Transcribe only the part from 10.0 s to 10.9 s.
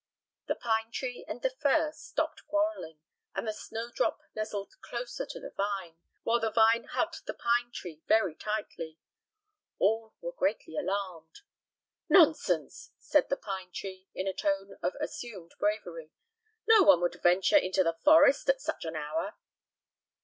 were greatly